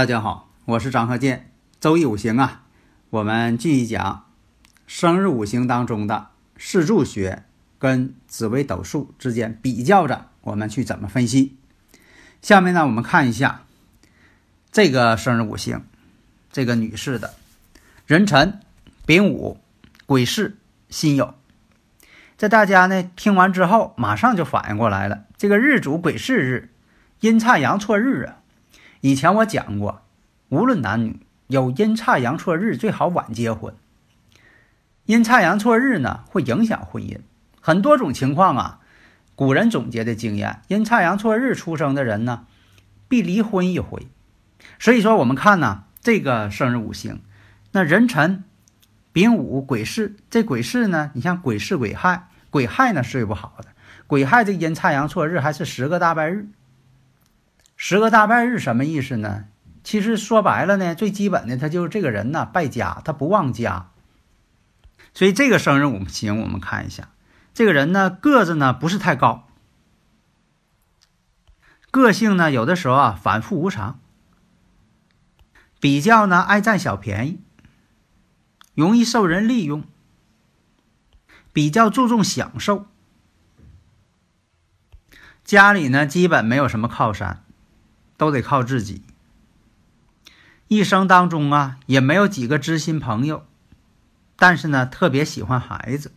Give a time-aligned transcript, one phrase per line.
[0.00, 1.50] 大家好，我是张鹤剑。
[1.78, 2.62] 周易五行啊，
[3.10, 4.24] 我们继续讲
[4.86, 7.42] 生日五行当中的四柱学
[7.78, 11.58] 跟紫微斗数之间比较着，我们去怎么分析。
[12.40, 13.64] 下面呢，我们看一下
[14.72, 15.84] 这个生日五行，
[16.50, 17.34] 这个女士的
[18.06, 18.58] 壬辰、
[19.04, 19.60] 丙午、
[20.06, 20.56] 癸巳、
[20.88, 21.34] 辛酉。
[22.38, 26.70] 这大家呢听完之后，马上就反应过来了，这个日主癸巳日，
[27.20, 28.39] 阴差阳错日啊。
[29.02, 30.02] 以前我讲过，
[30.50, 33.74] 无论男女，有阴差阳错日最好晚结婚。
[35.06, 37.18] 阴差阳错日呢，会影响婚姻。
[37.62, 38.80] 很多种情况啊，
[39.34, 42.44] 古人总结的经验，阴差阳错日出生的人呢，
[43.08, 44.06] 必离婚一回。
[44.78, 47.22] 所以说，我们看呢，这个生日五行，
[47.72, 48.44] 那壬辰、
[49.14, 53.68] 丙午、癸巳，这癸巳呢，你像癸巳、癸亥，癸亥呢睡不好的，
[54.06, 56.50] 癸亥这阴差阳错日还是十个大败日。
[57.82, 59.46] 十个大败日什么意思呢？
[59.82, 63.90] 其实说白了呢，最基本的他就是这个人呢败家，他不旺家。
[65.14, 67.08] 所以这个生日五行我们看一下，
[67.54, 69.48] 这个人呢个子呢不是太高，
[71.90, 73.98] 个性呢有的时候啊反复无常，
[75.80, 77.40] 比较呢爱占小便宜，
[78.74, 79.84] 容易受人利用，
[81.54, 82.84] 比较注重享受，
[85.42, 87.42] 家里呢基本没有什么靠山。
[88.20, 89.02] 都得靠自己。
[90.68, 93.46] 一生当中啊，也没有几个知心朋友，
[94.36, 96.12] 但是呢，特别喜欢孩子。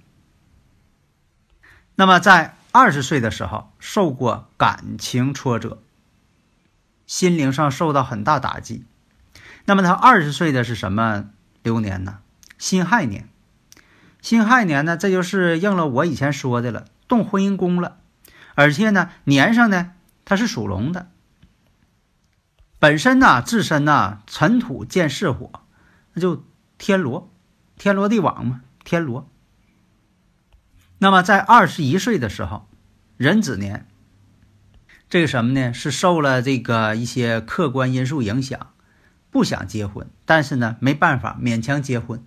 [1.96, 5.82] 那么在二十岁的时候，受过感情挫折，
[7.08, 8.84] 心灵上受到很大打击。
[9.64, 11.30] 那么他二十岁的是什么
[11.62, 12.20] 流年呢？
[12.58, 13.30] 辛亥年。
[14.22, 17.96] 辛亥年呢，这就是应了我以前说的了，动婚姻宫了，
[18.56, 19.94] 而且呢，年上呢，
[20.26, 21.08] 它是属龙的。
[22.84, 25.50] 本身呢，自身呢，尘土见巳火，
[26.12, 26.44] 那就
[26.78, 27.32] 天罗，
[27.78, 29.32] 天罗地网嘛，天罗。
[30.98, 32.68] 那么在二十一岁的时候，
[33.16, 33.88] 壬子年，
[35.10, 35.74] 这个什么呢？
[35.74, 38.74] 是受了这个一些客观因素影响，
[39.32, 42.22] 不想结婚，但是呢，没办法勉强结婚。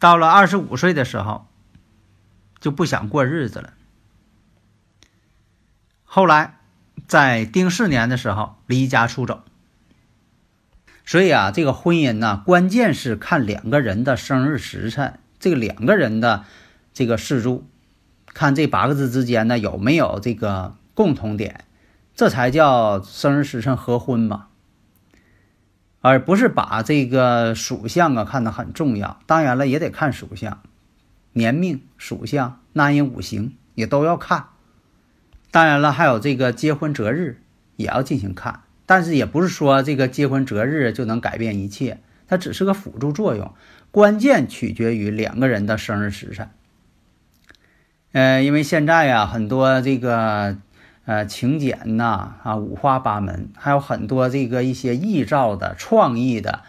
[0.00, 1.46] 到了二十五岁的时候，
[2.58, 3.74] 就不想过日子了。
[6.02, 6.57] 后来。
[7.08, 9.42] 在丁巳年的时候离家出走，
[11.06, 16.44] 所以啊，这个婚姻呢，关键是看两个人的生日时辰，这个两个人的
[16.92, 17.66] 这个四柱，
[18.26, 21.64] 看这八个字之间呢有没有这个共同点，
[22.14, 24.48] 这才叫生日时辰合婚嘛，
[26.02, 29.18] 而不是把这个属相啊看得很重要。
[29.24, 30.60] 当然了，也得看属相、
[31.32, 34.48] 年命、属相、纳音五行也都要看。
[35.50, 37.40] 当然了，还有这个结婚择日
[37.76, 43.54] 也要进行看，但是也不是说这个结婚择日就能改变一切，它只是个辅助作用，
[43.90, 46.50] 关键取决于两个人的生日时辰。
[48.12, 50.58] 呃，因为现在呀，很多这个
[51.06, 56.62] 呃请柬呐啊五花八门，还有很多这个一些臆造的、创意的，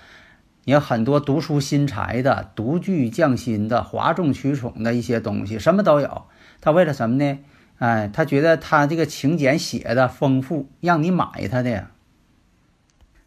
[0.63, 6.23] 也有很多独出心裁的、独具匠心的、哗众取宠的一些东西，什么都有。
[6.61, 7.39] 他为了什么呢？
[7.79, 11.87] 哎，他觉得他这个请柬写的丰富，让你买他的。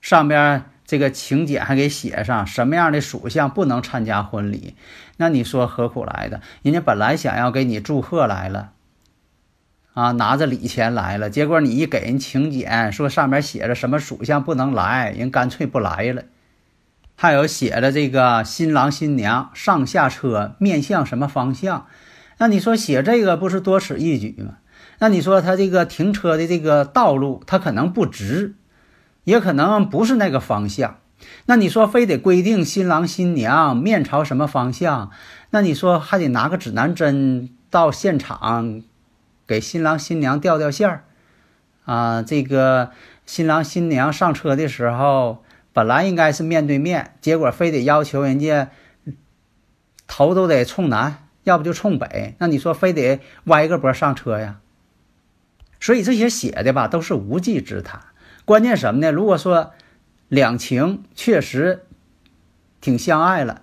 [0.01, 4.75] 上边这个请柬还给写上什么样的属相不能参加婚礼，
[5.17, 6.41] 那你说何苦来的？
[6.63, 8.73] 人家本来想要给你祝贺来了，
[9.95, 16.25] 啊，拿着礼钱来了，结果你一给人请柬，说上面写着什么属相不能来，人干脆不来了。
[17.15, 21.87] 还有写的这个新郎新娘上下车面向什么方向？
[22.43, 24.57] 那你说写这个不是多此一举吗？
[24.99, 28.57] 那你说他这个停车的这个道路，他可能不直，
[29.23, 30.99] 也可能不是那个方向。
[31.47, 35.13] 那你说非得规定新郎新娘面朝什么方向？
[35.51, 38.83] 那你说还得拿个指南针到现场
[39.47, 41.05] 给新郎新娘调调线儿
[41.85, 42.23] 啊？
[42.25, 42.91] 这个
[43.25, 48.71] 新郎新娘上车的时候，本来应该是面对面，结果非得要求人家
[50.09, 52.35] 头都得冲南，要不就冲北。
[52.39, 54.61] 那你说非得歪个脖上车呀？
[55.81, 58.01] 所以这些写的吧，都是无稽之谈。
[58.45, 59.11] 关键什么呢？
[59.11, 59.73] 如果说
[60.29, 61.85] 两情确实
[62.81, 63.63] 挺相爱了，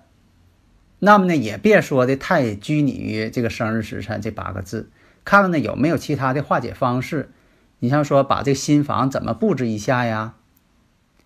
[0.98, 4.90] 那么呢，也别说的太拘泥于这个生日时辰这八个字，
[5.24, 7.30] 看看呢有没有其他的化解方式。
[7.78, 10.34] 你像说把这新房怎么布置一下呀？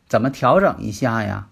[0.07, 1.49] 怎么调整一下呀？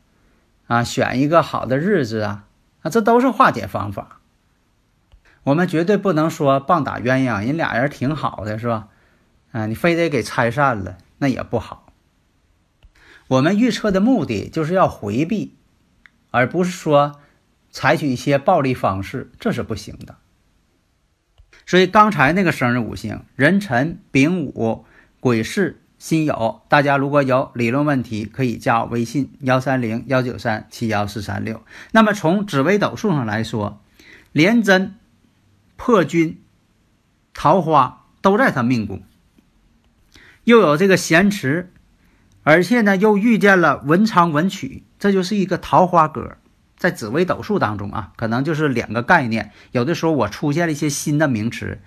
[0.69, 2.45] 啊，选一个好的日子啊，
[2.83, 4.21] 啊，这都是化解方法。
[5.45, 8.89] 我们绝对不能说棒打鸳鸯，人俩人挺好的，是吧？
[9.51, 11.93] 啊，你非得给拆散了，那也不好。
[13.29, 15.57] 我们预测的目的就是要回避，
[16.31, 17.21] 而不是说
[17.71, 20.17] 采取一些暴力方式，这是不行的。
[21.65, 24.85] 所以刚才那个生日五行壬辰、丙午、
[25.21, 31.63] 癸巳、辛酉，大家如果有理论问题，可以加我微信幺三零幺九三七幺四三六。
[31.93, 33.81] 那么从紫微斗数上来说，
[34.33, 34.97] 廉贞、
[35.85, 36.41] 破军、
[37.35, 39.03] 桃花都在他命宫。
[40.45, 41.73] 又有这个咸池，
[42.45, 46.37] 而且呢，又遇见了文昌文曲，这就是一个桃花格。
[46.77, 49.51] 在紫微斗数当中啊，可能就是两个概念。
[49.73, 51.81] 有的时候我出现了一些新的名词，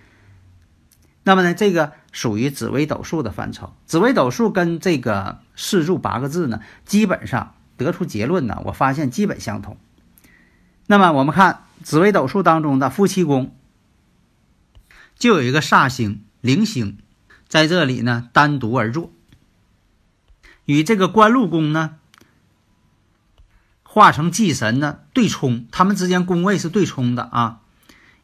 [1.24, 3.72] 那么呢，这个属于紫微斗数的范畴。
[3.86, 9.78] 紫微斗数跟这个四柱八个字呢，基本上得出结论呢，我发现基本相同。
[10.86, 13.56] 那么我们看紫微斗数当中的夫妻宫，
[15.18, 16.98] 就有一个煞星零星。
[17.48, 19.14] 在这里呢，单独而坐，
[20.66, 21.98] 与这个官禄宫呢，
[23.84, 27.62] 化成忌神呢对冲，他们之间宫位是对冲的啊，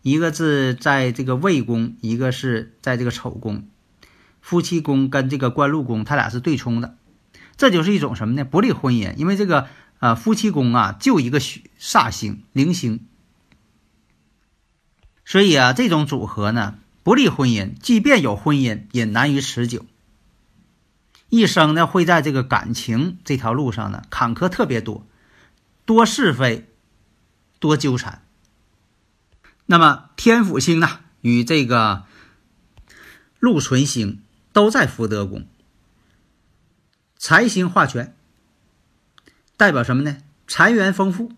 [0.02, 3.68] 一个是在这个未宫，一个是在这个丑宫，
[4.42, 6.98] 夫妻宫跟这个官禄宫，他俩是对冲的，
[7.56, 8.44] 这就是一种什么呢？
[8.44, 9.68] 不利婚姻，因为这个
[10.00, 13.06] 呃夫妻宫啊，就一个煞星零星，
[15.24, 16.80] 所以啊，这种组合呢。
[17.03, 19.86] 不利婚姻，即便有婚姻，也难于持久。
[21.30, 25.07] 一生呢，会在这个感情这条路上呢，坎坷特别多，
[25.86, 26.68] 多是非，
[27.59, 28.24] 多纠缠。
[29.65, 32.03] 那么天府星呢，与这个
[33.39, 34.21] 禄存星
[34.51, 35.47] 都在福德宫，
[37.18, 38.13] 财星化权，
[39.56, 40.18] 代表什么呢？
[40.47, 41.31] 财源丰富，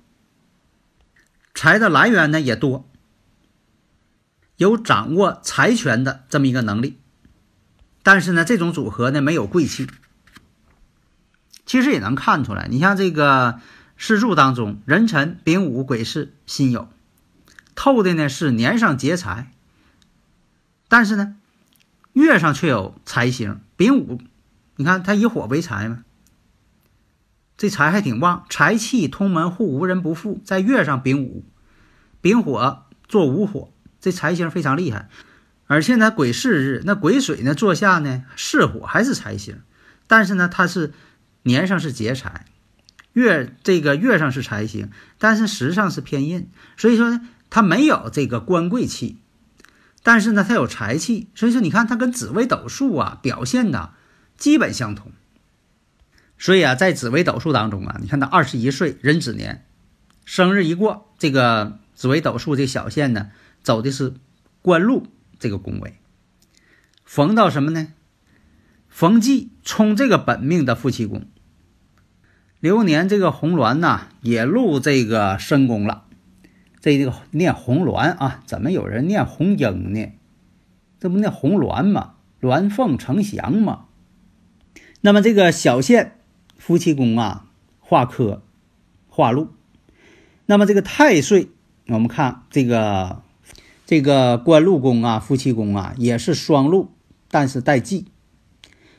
[1.54, 2.90] 财的来源呢也多。
[4.58, 7.00] 有掌握财权的这么一个能力，
[8.04, 9.88] 但是呢，这种组合呢没有贵气。
[11.66, 13.60] 其实也能看出来，你像这个
[13.98, 16.88] 四柱当中，壬辰、丙午、癸巳、辛酉，
[17.74, 19.52] 透的呢是年上劫财，
[20.88, 21.36] 但是呢，
[22.12, 23.60] 月上却有财星。
[23.76, 24.22] 丙午，
[24.76, 26.04] 你看它以火为财嘛，
[27.58, 30.40] 这财还挺旺，财气通门户，无人不富。
[30.46, 31.44] 在月上丙午，
[32.22, 33.72] 丙火做午火。
[34.04, 35.08] 这财星非常厉害，
[35.66, 39.62] 而且呢，癸巳日那癸水呢坐下呢，巳火还是财星，
[40.08, 40.92] 但是呢，它是
[41.44, 42.44] 年上是劫财，
[43.14, 49.20] 月这个月上是财星，但是时上是偏印，所以说呢，它没有这个官贵气，
[50.04, 53.94] 但是呢，它有财气，所以说你看它跟紫微斗数啊表现的
[54.36, 55.14] 基本相同，
[56.38, 59.64] 所以啊，在紫微斗数当中啊，你看他二十一岁壬子年，
[60.26, 63.30] 生日一过，这个紫微斗数这小线呢。
[63.64, 64.14] 走的是
[64.62, 65.08] 官禄
[65.40, 65.96] 这个宫位，
[67.06, 67.94] 逢到什么呢？
[68.90, 71.26] 逢忌冲这个本命的夫妻宫。
[72.60, 76.06] 流年这个红鸾呐，也入这个申宫了。
[76.82, 80.12] 这这个念红鸾啊，怎么有人念红英呢？
[81.00, 82.16] 这不念红鸾吗？
[82.42, 83.86] 鸾凤呈祥嘛。
[85.02, 86.20] 那么这个小限
[86.58, 87.48] 夫妻宫啊，
[87.80, 88.44] 化科
[89.08, 89.50] 化禄。
[90.46, 91.50] 那么这个太岁，
[91.88, 93.24] 我们看这个。
[93.94, 96.90] 这个官禄宫啊，夫妻宫啊，也是双禄，
[97.28, 98.08] 但是带忌。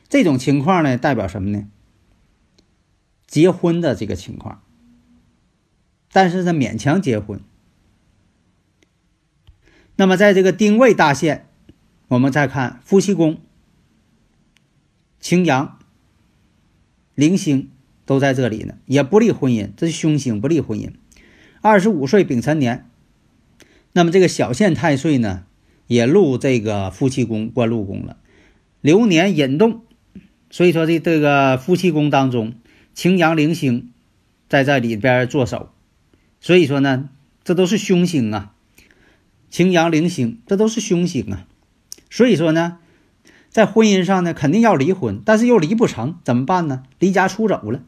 [0.08, 1.66] 这种情况呢，代表什么呢？
[3.26, 4.62] 结婚的这个情况，
[6.12, 7.40] 但是呢，勉强结婚。
[9.96, 11.48] 那么，在这个丁未大限，
[12.06, 13.40] 我们再看夫妻宫，
[15.18, 15.76] 擎羊、
[17.16, 17.68] 铃星
[18.06, 20.92] 都在这里呢，也不利婚姻，这是凶星，不利婚姻。
[21.60, 22.88] 二十五岁丙辰年。
[23.96, 25.44] 那么这个小限太岁呢，
[25.86, 28.16] 也入这个夫妻宫、官禄宫了，
[28.80, 29.82] 流年引动，
[30.50, 32.54] 所以说这这个夫妻宫当中，
[32.92, 33.92] 擎羊、灵星
[34.48, 35.70] 在这里边做手，
[36.40, 37.08] 所以说呢，
[37.44, 38.52] 这都是凶星啊，
[39.48, 41.46] 擎羊、灵星这都是凶星啊，
[42.10, 42.78] 所以说呢，
[43.48, 46.82] 在婚姻上呢，肯定要离婚，但是又离不成，怎么办呢？
[46.98, 47.80] 离家出走了。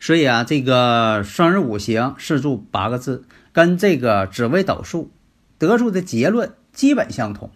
[0.00, 3.24] 所以啊，这个生日五行四柱八个字，
[3.54, 5.10] 跟这个紫微斗数
[5.56, 7.50] 得出的结论基本相同。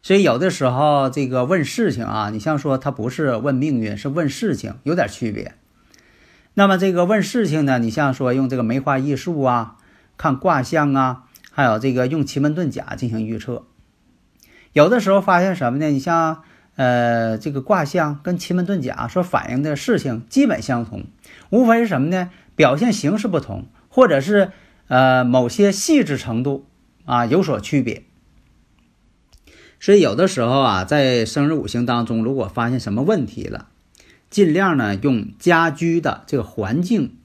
[0.00, 5.54] 所以有的时候这个问事情啊，你像说他不是问命运，是问事情，有点区别。
[6.54, 9.76] 那么这个问事情呢，你像说用这个梅花易数啊，
[10.16, 13.64] 看卦象啊，还有这个用奇门遁甲进行预测。
[14.72, 15.86] 有的时候发现什么呢？
[15.86, 16.42] 你像
[16.76, 21.04] 呃这个卦象跟奇门遁甲所反映的事情基本相同，
[21.50, 22.30] 无非是什么呢？
[22.56, 24.52] 表现形式不同，或者是
[24.88, 26.66] 呃某些细致程度
[27.04, 28.04] 啊有所区别。
[29.78, 33.68] 所以有的时候啊，在生日五行当中，如果发现什么问题了，
[34.30, 37.18] 尽量呢用家居的这个环境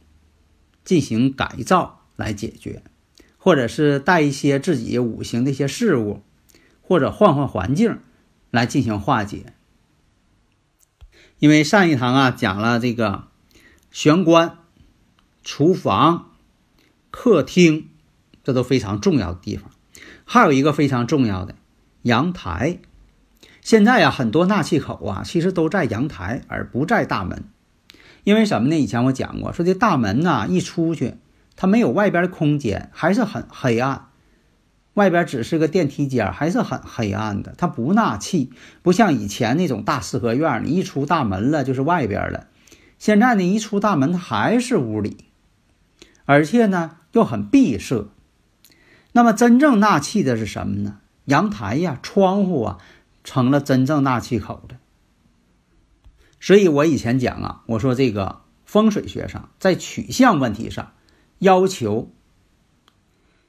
[0.83, 2.83] 进行改造来解决，
[3.37, 6.21] 或者是带一些自己五行的一些事物，
[6.81, 7.99] 或者换换环境
[8.51, 9.53] 来进行化解。
[11.39, 13.27] 因为上一堂啊讲了这个
[13.91, 14.57] 玄关、
[15.43, 16.26] 厨房、
[17.19, 17.89] 客厅，
[18.43, 19.71] 这都非常重要的地方，
[20.23, 21.55] 还有一个非常重要的。
[22.03, 22.77] 阳台，
[23.59, 27.45] 现在呀，很多纳气口啊，其实都在阳台，而不在大门。
[28.23, 28.79] 因为什么呢？
[28.79, 31.15] 以前我讲过，说这大门呐，一出去，
[31.55, 34.09] 它没有外边的空间，还是很黑暗。
[34.93, 38.51] 外边只是个电梯间，还是很黑暗的，它不纳气，
[38.83, 42.45] 不像以前那种大四合院，你一出大门了就是外边了。
[42.99, 45.17] 现在呢，一出大门，它还是屋里，
[46.25, 48.07] 而且呢又很闭塞。
[49.13, 50.99] 那么真正纳气的是什么呢？
[51.25, 52.77] 阳台呀，窗户啊，
[53.23, 54.77] 成了真正纳气口的。
[56.39, 60.91] 所以我以前讲啊，我说这个风水学上，在取向问题上，
[61.39, 62.11] 要求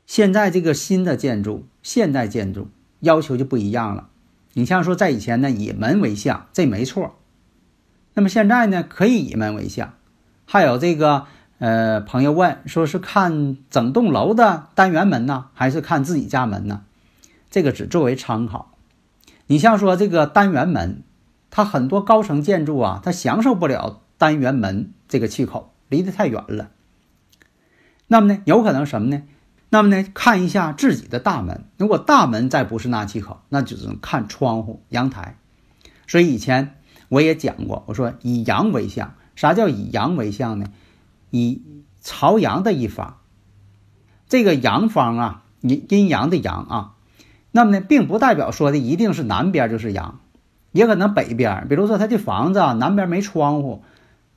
[0.07, 2.71] 现在这个新的建筑、现代建筑
[3.01, 4.09] 要求就不一样了。
[4.55, 7.19] 你像说在以前呢，以门为向，这没错。
[8.15, 9.93] 那么现在呢，可以以门为向。
[10.47, 11.27] 还有这个
[11.59, 16.83] 呃，朋友问说是看整栋楼的单元门呢，还是看自己家门呢？
[17.51, 18.75] 这个只作为参考，
[19.49, 21.03] 你像说这个单元门，
[21.51, 26.71] 它很多高层建筑啊，它享受不了单元门这个气口，离得太远了。
[28.07, 29.25] 那么呢，有可能什么呢？
[29.71, 35.37] 那么呢，看一下自己的大门，如果大门再不是纳气口，那就只能看窗户、阳台。
[36.07, 36.77] 所以以前
[37.09, 40.69] 我也讲过，我说以阳为向，啥叫以阳为向呢？
[41.31, 41.63] 以
[42.01, 43.19] 朝阳的一方，
[44.29, 46.95] 这个阳方啊，阴阴阳的阳啊。
[47.51, 50.21] 那么呢，并不代表说的一定是南边就是阳，
[50.73, 51.67] 也可能北边。
[51.69, 53.83] 比如说他这房子啊，南边没窗户，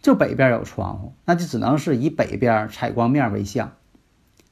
[0.01, 3.73] 就北边有窗户，那就只能是以北边采光面为向，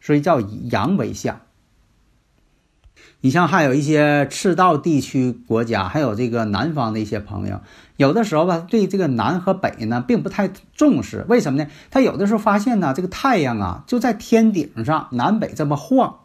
[0.01, 1.41] 所以叫以阳为向。
[3.21, 7.59] 你像还有一些赤道地区国家，还有这个南方的一些朋友，
[7.97, 11.25] 有的时候吧，对这个南和北呢，并不太重视。
[11.27, 11.69] 为什么呢？
[11.91, 16.19] 他有的时候发现呢，这个太阳啊，就在天顶上南北这么晃。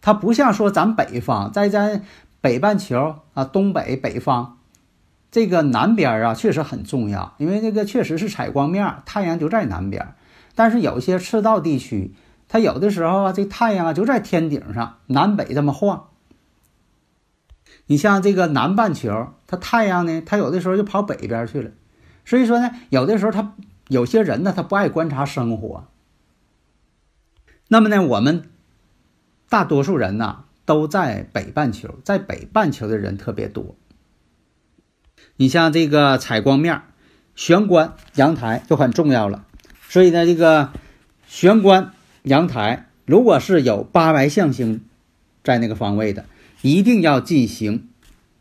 [0.00, 2.02] 它不像说咱北方，在咱
[2.40, 4.58] 北半球啊，东北北方，
[5.30, 10.14] 这个南边啊，确实很重要，因为这个确实是采光面，太阳就在南边。
[10.54, 12.14] 但是有些赤道地区，
[12.48, 16.08] 它有的时候啊，这太阳啊就在天顶上，南北这么晃。
[17.86, 21.70] 你像这个南半球，它太阳呢，它有的时候就跑北边去了。
[22.24, 23.54] 所以说呢，有的时候他
[23.88, 25.86] 有些人呢，他不爱观察生活。
[27.68, 28.50] 那么呢，我们。
[29.50, 33.76] 大多数人呢都在北半球，在北半球的人特别多。
[35.36, 36.82] 你像这个采光面、
[37.34, 39.46] 玄关、阳台就很重要了。
[39.88, 40.70] 所以呢，这个
[41.26, 44.80] 玄关、阳台如果是有八白象星
[45.42, 46.24] 在那个方位的，
[46.62, 47.88] 一定要进行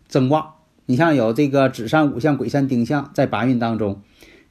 [0.08, 0.56] 增旺。
[0.86, 4.02] 你像有这个子山五象、鬼山丁象在八运当中，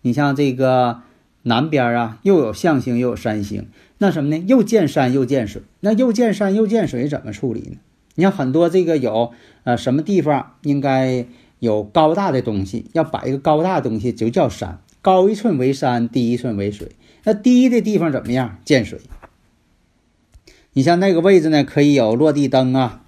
[0.02, 1.00] 你像这个
[1.42, 3.66] 南边啊又有象星又有山星。
[3.98, 4.44] 那什么呢？
[4.46, 7.76] 又见山又见水，那又见山又见水怎么处理呢？
[8.14, 9.32] 你像很多这个有
[9.64, 11.26] 呃什么地方应该
[11.58, 16.92] 有高大的东西，要摆一个高大的东西就叫山，高一寸为山，低一寸为水。
[17.26, 18.58] 那低的地方怎么样？
[18.64, 19.00] 见水。
[20.74, 23.02] 你像那个位置呢，可以有落地灯啊，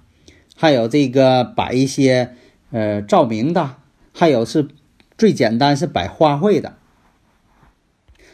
[0.57, 2.35] 还有这个摆一些
[2.71, 3.77] 呃照明的，
[4.13, 4.67] 还有是
[5.17, 6.75] 最简单是摆花卉的。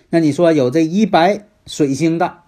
[0.10, 2.40] 那你说有这一白水星的。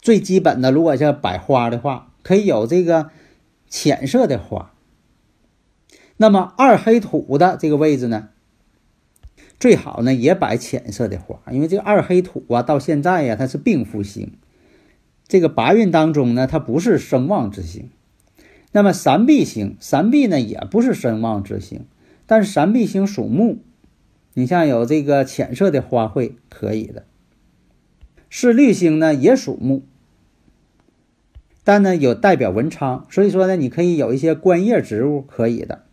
[0.00, 3.10] 最基本的，如果要摆花的话，可以有这个
[3.68, 4.72] 浅色的花。
[6.16, 8.30] 那么二黑土的这个位置呢，
[9.58, 14.32] 最好呢也摆浅色的花，因为这个二黑土啊，到现在呀它是病夫星，
[15.26, 17.88] 这个八运当中呢它不是声望之星。
[18.72, 21.86] 那么三碧星，三碧呢也不是声望之星，
[22.26, 23.58] 但是三碧星属木，
[24.34, 27.04] 你像有这个浅色的花卉可以的。
[28.28, 29.82] 是绿星呢，也属木，
[31.64, 35.84] 但呢有代表文昌，所以说呢，你可以有一些观叶植物可以的。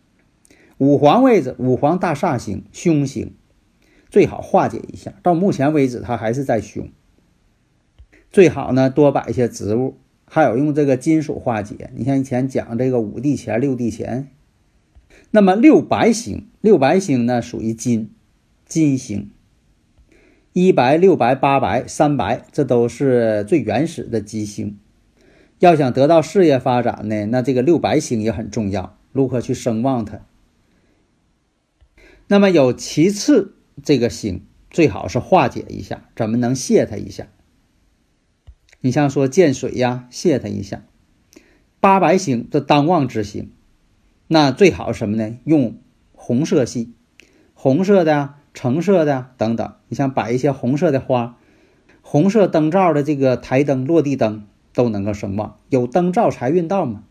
[0.76, 3.32] 五黄位置，五黄大煞星，凶星，
[4.14, 5.12] 最好化解一下。
[5.24, 6.88] 到目前为止，它还是在凶。
[8.30, 11.90] 最好呢多摆一些植物，还有用这个金属化解。
[11.96, 14.28] 你像以前讲这个五帝钱、六帝钱，
[15.32, 18.12] 那么六白星，六白星呢属于金，
[18.64, 19.32] 金星。
[20.52, 24.78] 一白、六白、八白、三白，这都是最原始的吉星。
[25.58, 30.20] 要想得到事业发展呢，那这个六白星也很重要，如何去声望它？
[32.28, 37.28] 那么有其次这个星，最好是化解一下，怎么能泄它一下？
[38.80, 40.84] 你像说见水呀，泄它一下。
[41.80, 43.50] 八白星这当旺之星，
[44.28, 45.36] 那最好什么呢？
[45.44, 45.78] 用
[46.12, 46.92] 红色系，
[47.54, 48.34] 红色的。
[48.56, 51.38] 橙色的等等，你像摆一些红色的花，
[52.02, 57.02] 红色灯罩的这个台灯、落地灯都能够生旺，有灯罩财运到嘛。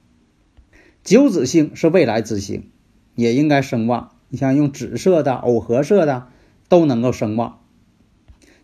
[1.04, 2.70] 九紫星是未来之星，
[3.16, 4.12] 也应该生旺。
[4.30, 6.28] 你像用紫色的、藕荷色的
[6.68, 7.60] 都能够声旺。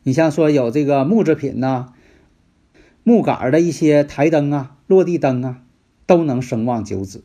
[0.03, 1.94] 你像说有这个木制品呐，
[3.03, 5.62] 木杆的一些台灯啊、落地灯啊，
[6.06, 7.24] 都能声旺九紫。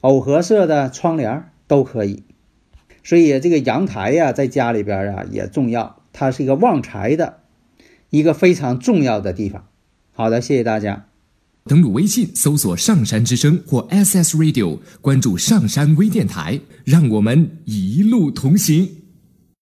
[0.00, 2.22] 藕荷色的窗帘都可以。
[3.02, 7.40] 所以这个阳台呀，在家里边啊也重要，它是一个旺财的
[8.10, 9.66] 一个非常重要的地方。
[10.12, 11.06] 好的，谢谢大家。
[11.64, 18.95] 登录微信搜索“上山之声”或 SS Radio，关注上山微电台，让我们一路同行。